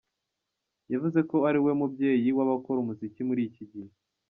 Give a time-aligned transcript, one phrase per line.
[0.91, 3.91] Yavuze ko ari we mubyeyi w’abakora umuziki muri iki gihe.